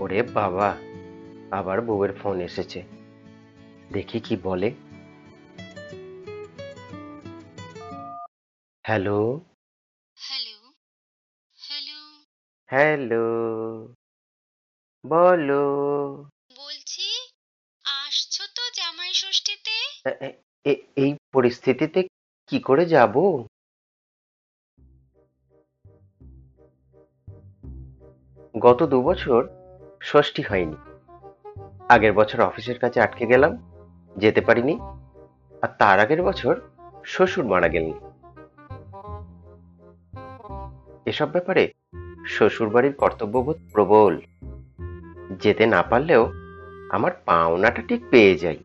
[0.00, 0.68] ওরে বাবা
[1.50, 2.80] আবার বউয়ের ফোন এসেছে।
[3.92, 4.68] দেখি কি বলে।
[8.84, 9.20] হ্যালো?
[10.16, 10.58] Hello
[11.58, 12.00] hello.
[12.70, 13.26] হ্যালো?
[15.04, 15.64] বলো।
[16.56, 17.08] বলছি
[17.84, 19.76] আসছো তো জামাই ষষ্ঠীতে?
[20.96, 22.00] এই পরিস্থিতিতে
[22.48, 23.14] কি করে যাব?
[28.58, 29.40] গত দু বছর
[30.02, 30.76] ষষ্ঠী হয়নি।
[31.88, 33.58] আগের বছর অফিসের কাছে আটকে গেলাম,
[34.16, 34.80] যেতে পারিনি,
[35.62, 36.60] আর তার আগের বছর
[37.04, 37.92] শ্বশুর মারা গেলেন।
[41.06, 41.72] এসব ব্যাপারে
[42.26, 44.20] শ্বশুর বাড়ির কর্তব্যবোধ প্রবল।
[45.40, 46.32] যেতে না পারলেও
[46.90, 48.56] আমার পাওনাটা ঠিক পেয়ে যাই।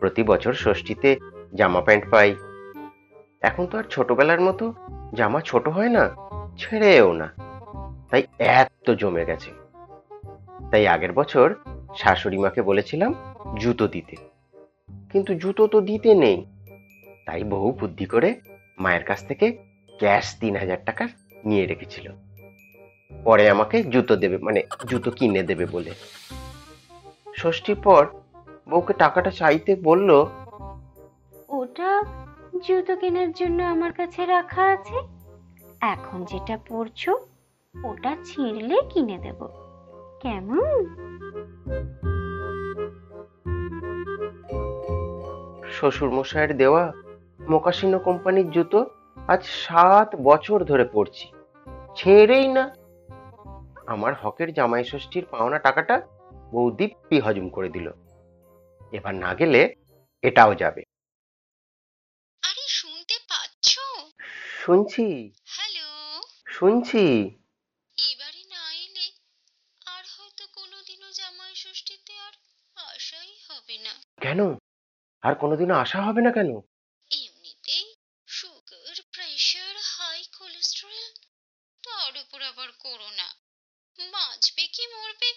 [0.00, 1.16] প্রতি বছর ষষ্ঠীতে
[1.54, 2.36] জামা প্যান্ট পাই।
[3.40, 4.74] এখন তো আর ছোটবেলার মতো
[5.14, 6.10] জামা ছোট হয় না,
[6.58, 7.32] ছেড়েও না।
[8.10, 9.65] তাই এত জমে গেছে।
[10.70, 11.54] তাই আগের বছর
[11.96, 13.14] শাশুড়ি মাকে বলেছিলাম
[13.58, 14.16] জুতো দিতে।
[15.12, 16.46] কিন্তু জুতো তো দিতে নেই।
[17.26, 18.40] তাই বহু বুদ্ধি করে
[18.78, 19.46] মায়ের কাছ থেকে
[19.98, 21.08] ক্যাশ তিন হাজার টাকা
[21.44, 22.12] নিয়ে রেখেছিল।
[23.24, 25.90] পরে আমাকে জুতো দেবে মানে জুতো কিনে দেবে বলে।
[27.38, 28.06] ষষ্ঠীর পর
[28.68, 30.10] বউকে টাকাটা চাইতে বলল,
[31.48, 32.02] ওটা
[32.68, 34.96] জুতো কেনার জন্য আমার কাছে রাখা আছে।
[35.80, 37.12] এখন যেটা পরছো,
[37.84, 39.65] ওটা ছিঁড়লে কিনে দেব।
[40.20, 40.96] কেমন?
[45.72, 46.92] শ্বশুর মশাইয়ের দেওয়া
[47.48, 48.86] মোকাসিনো কোম্পানির জুতো
[49.26, 51.32] আজ সাত বছর ধরে পড়ছি
[51.96, 52.76] ছেড়েই না।
[53.86, 56.02] আমার হকের জামাই ষষ্ঠীর পাওনা টাকাটা
[56.50, 57.90] বৌদিপ্পি হজম করে দিল।
[58.92, 59.74] এবার না গেলে
[60.22, 60.82] এটাও যাবে।
[62.42, 63.80] আরে শুনতে পাচ্ছো?
[64.64, 65.88] শুনছি। হ্যালো?
[66.46, 67.04] শুনছি।
[70.36, 72.34] হয়তো কোনোদিনও জামাই ষষ্ঠীতে আর
[72.76, 74.40] আসাই হবে না। কেন?
[75.22, 76.50] আর কোনোদিনও আসা হবে না কেন?
[77.10, 77.86] এমনিতেই
[78.28, 81.00] সুগার প্রেশার হাই কোলেস্টেরল
[81.84, 83.28] তার উপর আবার করোনা।
[83.98, 85.30] বাঁচবে কি মরবে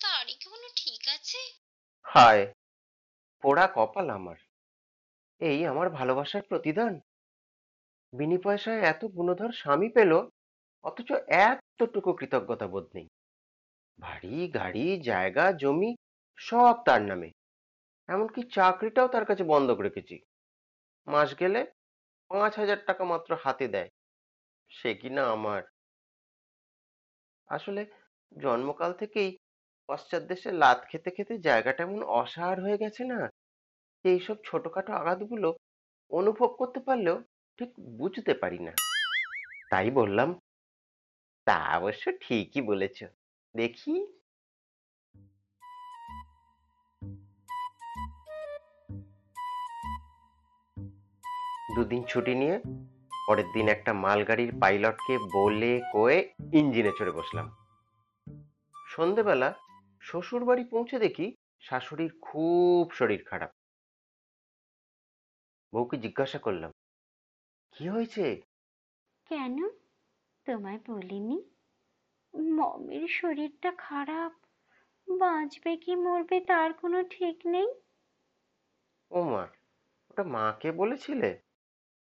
[0.00, 1.40] তারই কোনো ঠিক আছে?
[2.06, 2.44] হায়
[3.42, 4.38] পোড়া কপাল আমার।
[5.40, 6.92] এই আমার ভালোবাসার প্রতিদান।
[8.12, 10.12] বিনি পয়সায় এত গুণধর স্বামী পেল
[10.84, 13.08] অথচ এতটুকু কৃতজ্ঞতা বোধ নেই।
[13.98, 15.96] বাড়ি, গাড়ি, জায়গা, জমি,
[16.38, 17.30] সব তার নামে।
[18.08, 20.20] এমনকি চাকরিটাও তার কাছে বন্ধক রেখেছি।
[21.06, 21.66] মাস গেলে
[22.28, 23.88] পাঁচ হাজার টাকা মাত্র হাতে দেয়।
[24.68, 25.62] সে কিনা আমার।
[27.46, 27.86] আসলে
[28.42, 29.36] জন্মকাল থেকেই
[29.88, 33.28] পশ্চাৎ দেশে লাত খেতে খেতে জায়গাটা এমন অসাড় হয়ে গেছে না?
[34.04, 35.56] এইসব ছোটখাটো আঘাতগুলো
[36.10, 37.22] অনুভব করতে পারলেও
[37.58, 38.72] ঠিক বুঝতে পারি না।
[39.70, 40.38] তাই বললাম,
[41.44, 43.04] তা অবশ্য ঠিকই বলেছ।
[43.56, 43.96] দেখি।
[51.76, 52.56] দুদিন ছুটি নিয়ে
[53.26, 56.18] পরের দিন একটা মালগাড়ির পাইলটকে বলে কয়ে
[56.58, 57.46] ইঞ্জিনে চড়ে বসলাম।
[58.88, 59.48] সন্ধেবেলা
[60.02, 61.26] শ্বশুর বাড়ি পৌঁছে দেখি
[61.60, 63.50] শাশুড়ির খুব শরীর খারাপ।
[65.72, 66.70] বউকে জিজ্ঞাসা করলাম,
[67.74, 68.24] কি হয়েছে?
[69.30, 69.56] কেন?
[70.46, 71.36] তোমায় বলিনি?
[72.56, 74.32] মমের শরীরটা খারাপ।
[75.08, 77.68] বাঁচবে কি মরবে তার কোনো ঠিক নেই।
[79.10, 79.44] ও মা
[80.10, 81.30] ওটা মাকে বলেছিলে?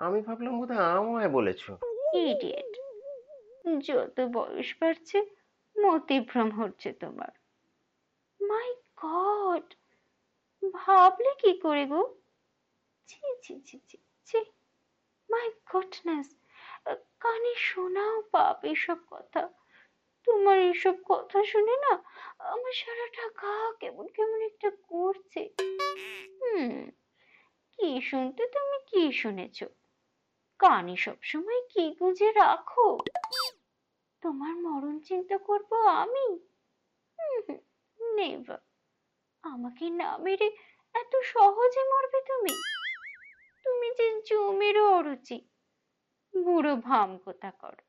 [0.00, 1.62] আমি ভাবলাম বোধহয় আমায় বলেছ।
[2.14, 2.72] ইডিয়েট
[3.88, 5.18] যত বয়স বাড়ছে
[5.76, 7.32] মতিভ্রম হচ্ছে তোমার।
[8.40, 9.66] মাই গড
[10.62, 12.02] ভাবলে কি করে গো?
[13.08, 13.96] ছি ছি ছি ছি
[14.26, 14.38] ছি।
[15.30, 16.28] মাই গডনেস
[17.20, 19.42] কানে শোনাও পাপ এসব কথা।
[20.24, 21.92] তোমার এসব কথা শুনে না
[22.38, 25.40] আমার সারাটা গা কেমন কেমন একটা করছে।
[27.78, 29.66] কি শুনতে তুমি কি শুনেছো?
[30.58, 32.98] কানে সবসময় কি গুজে রাখো?
[34.22, 35.70] তোমার মরণ চিন্তা করব
[36.02, 36.26] আমি?
[39.42, 40.48] আমাকে না মেরে
[40.94, 42.54] এত সহজে মরবে তুমি?
[43.64, 45.38] তুমি যে জমেরও অরুচি,
[46.34, 47.84] বুড়ো ভাম কোথা করো?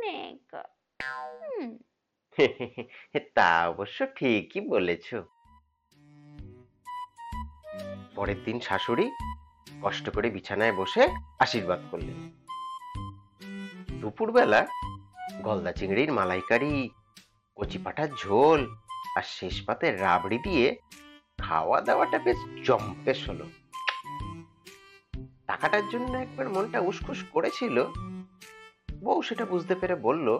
[0.00, 0.64] নেগা।
[3.34, 5.14] তা অবশ্য ঠিকই বলেছ।
[8.16, 9.10] পরের দিন শাশুড়ি
[9.82, 11.08] কষ্ট করে বিছানায় বসে
[11.38, 12.30] আশীর্বাদ করলেন।
[14.00, 14.66] দুপুরবেলা
[15.42, 16.90] গলদা চিংড়ির মালাইকারি,
[17.56, 18.76] কচি পাঠার ঝোল
[19.16, 20.76] আর শেষ পাতে রাবড়ি দিয়ে
[21.38, 23.46] খাওয়া দাওয়াটা বেশ জম্পেশ হলো।
[25.46, 27.84] টাকাটার জন্য একবার মনটা উসখুস করেছিল,
[29.00, 30.38] বউ সেটা বুঝতে পেরে বলল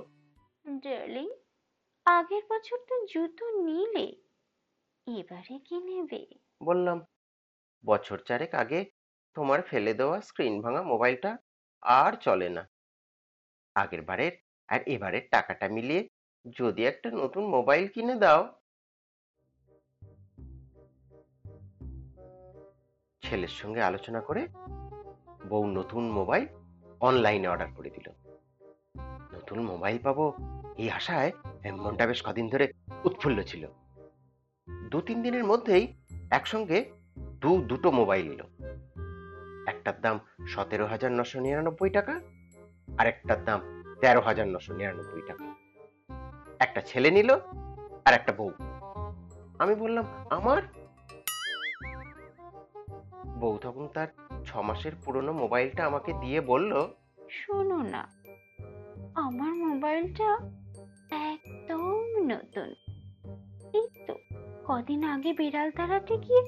[0.84, 1.28] ডার্লিং
[2.06, 4.06] আগের বছর তো জুতো নিলে,
[5.06, 6.22] এবারে কি নেবে?
[6.62, 6.98] বললাম,
[7.84, 8.80] বছর চারেক আগে
[9.34, 11.30] তোমার ফেলে দেওয়া স্ক্রিন ভাঙা মোবাইলটা
[11.82, 12.62] আর চলে না।
[13.74, 14.32] আগের বারের
[14.68, 16.02] আর এবারের টাকাটা মিলিয়ে
[16.58, 18.42] যদি একটা নতুন মোবাইল কিনে দাও।
[23.22, 24.42] ছেলের সঙ্গে আলোচনা করে
[25.48, 26.44] বউ নতুন মোবাইল
[27.00, 28.06] অনলাইনে অর্ডার করে দিল।
[29.34, 30.24] নতুন মোবাইল পাবো
[30.78, 31.30] এই আশায়
[31.72, 32.66] মনটা বেশ কদিন ধরে
[33.04, 33.62] উৎফুল্ল ছিল।
[34.90, 35.84] দু তিন দিনের মধ্যেই
[36.30, 36.78] একসঙ্গে
[37.42, 38.46] দু দুটো মোবাইল এলো।
[39.66, 40.16] একটার দাম
[40.48, 42.14] সতেরো হাজার নশো নিরানব্বই টাকা
[42.98, 43.60] আর একটার দাম
[44.00, 45.44] তেরো হাজার নশো নিরানব্বই টাকা।
[46.58, 47.30] একটা ছেলে নিল
[48.04, 48.50] আর একটা বউ।
[49.58, 50.62] আমি বললাম, আমার?
[53.40, 54.08] বউ তখন তার
[54.44, 56.72] ছ মাসের পুরনো মোবাইলটা আমাকে দিয়ে বলল,
[57.30, 58.02] শোনো না,
[59.14, 60.30] আমার মোবাইলটা
[62.28, 62.74] নতুন।
[63.74, 64.14] এই তো,
[64.66, 66.42] কদিন আগে বিড়াল তাড়াতে গিয়ে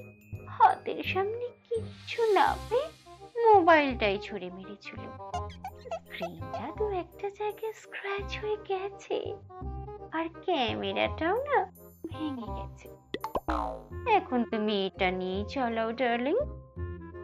[0.48, 2.88] হাতের সামনে কিচ্ছু না পেয়ে
[3.54, 5.00] মোবাইলটাই ছুঁড়ে মেরেছিল।
[5.90, 9.34] স্ক্রিনটা একটা জায়গায় স্ক্র্যাচ হয়ে গেছে।
[10.12, 11.72] আর ক্যামেরাটাও না
[12.06, 12.88] ভেঙে গেছে।
[14.10, 16.36] এখন তুমি এটা নিয়েই চলাও ডার্লিং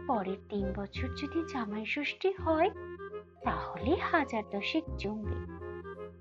[0.06, 2.70] পরের তিন বছর যদি জামাই ষষ্ঠী হয়,
[3.44, 5.56] তাহলে হাজার দশেক জমবে।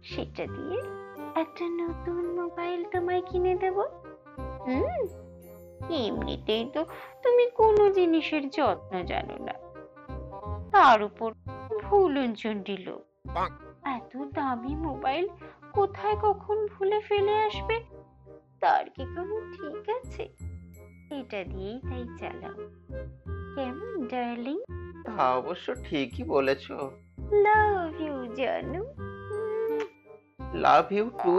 [0.03, 1.04] সেটা দিয়ে
[1.35, 3.81] একটা নতুন মোবাইল তোমায় কিনে দেব?
[4.67, 5.01] হুম
[5.91, 6.85] এমনিতেই তো
[7.23, 9.53] তুমি কোনো জিনিসের যত্ন জানো না।
[10.71, 11.33] তার উপর
[11.83, 12.97] ভুলন চন্ডিল
[13.85, 15.27] এত দামি মোবাইল
[15.73, 17.79] কোথায় কখন ভুলে ফেলে আসবে?
[18.59, 20.23] তার কি কোনো ঠিক আছে?
[21.11, 22.57] এটা দিয়েই তাই চালাও।
[23.55, 24.57] কেমন ডার্লিং?
[25.05, 26.71] তা অবশ্য ঠিকই বলেছ।
[27.31, 29.04] লাভ ইউ জানু।
[30.55, 31.33] Love you too